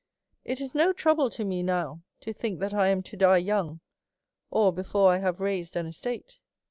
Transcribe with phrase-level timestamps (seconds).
[0.43, 3.81] "It is no trouble to me now to think that 1 am to die young,
[4.49, 6.39] or before I have raised an estate.